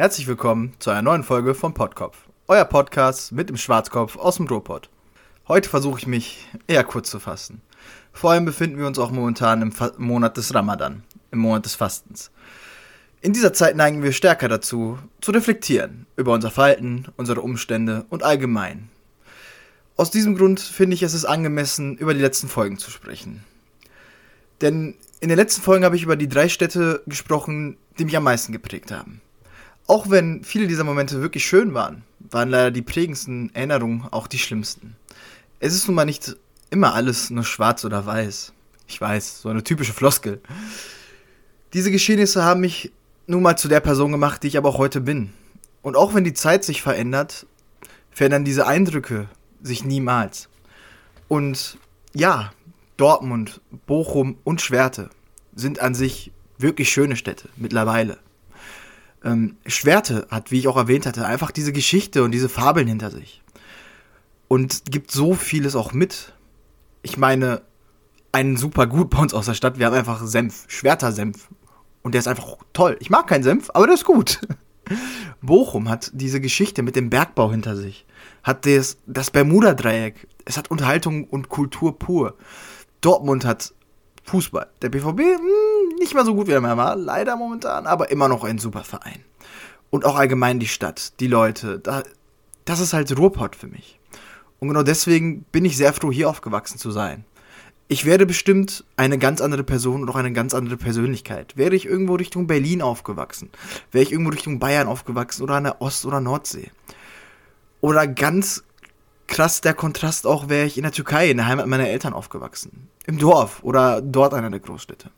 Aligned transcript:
Herzlich 0.00 0.26
willkommen 0.28 0.72
zu 0.78 0.88
einer 0.88 1.02
neuen 1.02 1.24
Folge 1.24 1.54
von 1.54 1.74
Podkopf, 1.74 2.16
euer 2.48 2.64
Podcast 2.64 3.32
mit 3.32 3.50
dem 3.50 3.58
Schwarzkopf 3.58 4.16
aus 4.16 4.36
dem 4.36 4.46
Ruhrpott. 4.46 4.88
Heute 5.46 5.68
versuche 5.68 5.98
ich 5.98 6.06
mich 6.06 6.48
eher 6.66 6.84
kurz 6.84 7.10
zu 7.10 7.20
fassen. 7.20 7.60
Vor 8.14 8.30
allem 8.30 8.46
befinden 8.46 8.78
wir 8.78 8.86
uns 8.86 8.98
auch 8.98 9.10
momentan 9.10 9.60
im 9.60 9.72
Fa 9.72 9.92
Monat 9.98 10.38
des 10.38 10.54
Ramadan, 10.54 11.02
im 11.32 11.40
Monat 11.40 11.66
des 11.66 11.74
Fastens. 11.74 12.30
In 13.20 13.34
dieser 13.34 13.52
Zeit 13.52 13.76
neigen 13.76 14.02
wir 14.02 14.12
stärker 14.12 14.48
dazu, 14.48 14.98
zu 15.20 15.32
reflektieren 15.32 16.06
über 16.16 16.32
unser 16.32 16.50
Verhalten, 16.50 17.04
unsere 17.18 17.42
Umstände 17.42 18.06
und 18.08 18.22
allgemein. 18.22 18.88
Aus 19.98 20.10
diesem 20.10 20.34
Grund 20.34 20.60
finde 20.60 20.94
ich 20.94 21.02
es 21.02 21.12
ist 21.12 21.26
angemessen, 21.26 21.98
über 21.98 22.14
die 22.14 22.22
letzten 22.22 22.48
Folgen 22.48 22.78
zu 22.78 22.90
sprechen. 22.90 23.44
Denn 24.62 24.94
in 25.20 25.28
den 25.28 25.36
letzten 25.36 25.60
Folgen 25.60 25.84
habe 25.84 25.96
ich 25.96 26.04
über 26.04 26.16
die 26.16 26.28
drei 26.28 26.48
Städte 26.48 27.02
gesprochen, 27.06 27.76
die 27.98 28.06
mich 28.06 28.16
am 28.16 28.24
meisten 28.24 28.54
geprägt 28.54 28.92
haben. 28.92 29.20
Auch 29.90 30.08
wenn 30.08 30.44
viele 30.44 30.68
dieser 30.68 30.84
Momente 30.84 31.20
wirklich 31.20 31.44
schön 31.44 31.74
waren, 31.74 32.04
waren 32.20 32.48
leider 32.48 32.70
die 32.70 32.80
prägendsten 32.80 33.52
Erinnerungen 33.56 34.06
auch 34.12 34.28
die 34.28 34.38
schlimmsten. 34.38 34.94
Es 35.58 35.74
ist 35.74 35.88
nun 35.88 35.96
mal 35.96 36.04
nicht 36.04 36.36
immer 36.70 36.94
alles 36.94 37.28
nur 37.30 37.42
schwarz 37.42 37.84
oder 37.84 38.06
weiß. 38.06 38.52
Ich 38.86 39.00
weiß, 39.00 39.42
so 39.42 39.48
eine 39.48 39.64
typische 39.64 39.92
Floskel. 39.92 40.40
Diese 41.72 41.90
Geschehnisse 41.90 42.44
haben 42.44 42.60
mich 42.60 42.92
nun 43.26 43.42
mal 43.42 43.56
zu 43.56 43.66
der 43.66 43.80
Person 43.80 44.12
gemacht, 44.12 44.44
die 44.44 44.46
ich 44.46 44.56
aber 44.56 44.68
auch 44.68 44.78
heute 44.78 45.00
bin. 45.00 45.32
Und 45.82 45.96
auch 45.96 46.14
wenn 46.14 46.22
die 46.22 46.34
Zeit 46.34 46.62
sich 46.62 46.82
verändert, 46.82 47.44
verändern 48.12 48.44
diese 48.44 48.68
Eindrücke 48.68 49.28
sich 49.60 49.84
niemals. 49.84 50.48
Und 51.26 51.78
ja, 52.14 52.52
Dortmund, 52.96 53.60
Bochum 53.88 54.38
und 54.44 54.60
Schwerte 54.60 55.10
sind 55.52 55.80
an 55.80 55.96
sich 55.96 56.30
wirklich 56.58 56.92
schöne 56.92 57.16
Städte 57.16 57.48
mittlerweile. 57.56 58.18
Ähm, 59.24 59.56
Schwerte 59.66 60.26
hat, 60.30 60.50
wie 60.50 60.58
ich 60.58 60.68
auch 60.68 60.76
erwähnt 60.76 61.06
hatte, 61.06 61.26
einfach 61.26 61.50
diese 61.50 61.72
Geschichte 61.72 62.22
und 62.22 62.30
diese 62.30 62.48
Fabeln 62.48 62.88
hinter 62.88 63.10
sich. 63.10 63.42
Und 64.48 64.90
gibt 64.90 65.10
so 65.10 65.34
vieles 65.34 65.76
auch 65.76 65.92
mit. 65.92 66.32
Ich 67.02 67.16
meine, 67.16 67.62
einen 68.32 68.56
super 68.56 68.86
gut 68.86 69.10
bei 69.10 69.18
uns 69.18 69.34
aus 69.34 69.46
der 69.46 69.54
Stadt. 69.54 69.78
Wir 69.78 69.86
haben 69.86 69.94
einfach 69.94 70.24
Senf, 70.24 70.64
Schwerter-Senf. 70.68 71.48
Und 72.02 72.14
der 72.14 72.20
ist 72.20 72.28
einfach 72.28 72.56
toll. 72.72 72.96
Ich 73.00 73.10
mag 73.10 73.26
keinen 73.26 73.42
Senf, 73.42 73.70
aber 73.74 73.86
der 73.86 73.94
ist 73.94 74.04
gut. 74.04 74.40
Bochum 75.42 75.88
hat 75.88 76.10
diese 76.14 76.40
Geschichte 76.40 76.82
mit 76.82 76.96
dem 76.96 77.10
Bergbau 77.10 77.50
hinter 77.50 77.76
sich. 77.76 78.06
Hat 78.42 78.66
das, 78.66 78.98
das 79.06 79.30
Bermuda-Dreieck. 79.30 80.26
Es 80.44 80.56
hat 80.56 80.70
Unterhaltung 80.70 81.24
und 81.24 81.48
Kultur 81.48 81.98
pur. 81.98 82.36
Dortmund 83.00 83.44
hat 83.44 83.74
Fußball. 84.24 84.68
Der 84.82 84.88
BVB, 84.88 85.18
mh, 85.18 85.38
hm, 85.38 85.69
nicht 86.00 86.14
mehr 86.14 86.24
so 86.24 86.34
gut 86.34 86.48
wie 86.48 86.52
er 86.52 86.62
war, 86.62 86.96
leider 86.96 87.36
momentan, 87.36 87.86
aber 87.86 88.10
immer 88.10 88.26
noch 88.26 88.42
ein 88.42 88.58
super 88.58 88.82
Verein. 88.82 89.24
Und 89.90 90.04
auch 90.04 90.16
allgemein 90.16 90.58
die 90.58 90.68
Stadt, 90.68 91.20
die 91.20 91.26
Leute, 91.26 91.78
da, 91.78 92.02
das 92.64 92.80
ist 92.80 92.92
halt 92.92 93.16
Ruhrpott 93.16 93.54
für 93.54 93.68
mich. 93.68 94.00
Und 94.58 94.68
genau 94.68 94.82
deswegen 94.82 95.42
bin 95.52 95.64
ich 95.64 95.76
sehr 95.76 95.92
froh, 95.92 96.10
hier 96.10 96.28
aufgewachsen 96.28 96.78
zu 96.78 96.90
sein. 96.90 97.24
Ich 97.88 98.04
werde 98.04 98.24
bestimmt 98.24 98.84
eine 98.96 99.18
ganz 99.18 99.40
andere 99.40 99.64
Person 99.64 100.02
und 100.02 100.08
auch 100.08 100.16
eine 100.16 100.32
ganz 100.32 100.54
andere 100.54 100.76
Persönlichkeit. 100.76 101.56
Wäre 101.56 101.74
ich 101.74 101.86
irgendwo 101.86 102.14
Richtung 102.14 102.46
Berlin 102.46 102.82
aufgewachsen, 102.82 103.50
wäre 103.90 104.04
ich 104.04 104.12
irgendwo 104.12 104.30
Richtung 104.30 104.58
Bayern 104.58 104.86
aufgewachsen 104.86 105.42
oder 105.42 105.56
an 105.56 105.64
der 105.64 105.82
Ost- 105.82 106.06
oder 106.06 106.20
Nordsee. 106.20 106.70
Oder 107.80 108.06
ganz 108.06 108.62
krass 109.26 109.60
der 109.60 109.74
Kontrast 109.74 110.26
auch, 110.26 110.48
wäre 110.48 110.66
ich 110.66 110.76
in 110.76 110.82
der 110.84 110.92
Türkei, 110.92 111.30
in 111.30 111.38
der 111.38 111.46
Heimat 111.46 111.66
meiner 111.66 111.88
Eltern 111.88 112.12
aufgewachsen. 112.12 112.88
Im 113.06 113.18
Dorf 113.18 113.62
oder 113.62 114.00
dort 114.00 114.34
einer 114.34 114.50
der 114.50 114.60
Großstädte. 114.60 115.10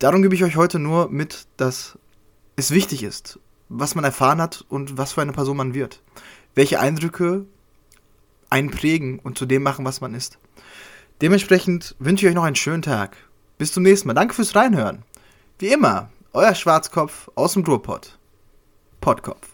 Darum 0.00 0.22
gebe 0.22 0.34
ich 0.34 0.42
euch 0.42 0.56
heute 0.56 0.78
nur 0.78 1.10
mit, 1.10 1.46
dass 1.58 1.98
es 2.56 2.70
wichtig 2.70 3.02
ist, 3.02 3.38
was 3.68 3.94
man 3.94 4.02
erfahren 4.02 4.40
hat 4.40 4.64
und 4.70 4.96
was 4.96 5.12
für 5.12 5.20
eine 5.20 5.32
Person 5.32 5.58
man 5.58 5.74
wird. 5.74 6.02
Welche 6.54 6.80
Eindrücke 6.80 7.44
einen 8.48 8.70
prägen 8.70 9.18
und 9.18 9.36
zu 9.36 9.44
dem 9.44 9.62
machen, 9.62 9.84
was 9.84 10.00
man 10.00 10.14
ist. 10.14 10.38
Dementsprechend 11.20 11.96
wünsche 11.98 12.24
ich 12.24 12.30
euch 12.30 12.34
noch 12.34 12.44
einen 12.44 12.56
schönen 12.56 12.80
Tag. 12.80 13.14
Bis 13.58 13.72
zum 13.72 13.82
nächsten 13.82 14.08
Mal. 14.08 14.14
Danke 14.14 14.34
fürs 14.34 14.56
Reinhören. 14.56 15.02
Wie 15.58 15.68
immer, 15.68 16.08
euer 16.32 16.54
Schwarzkopf 16.54 17.30
aus 17.34 17.52
dem 17.52 17.64
Ruhrpott. 17.64 18.18
Pottkopf. 19.02 19.49